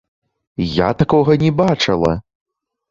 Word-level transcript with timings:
Я 0.77 0.89
такога 1.03 1.39
не 1.45 1.51
бачыла! 1.61 2.17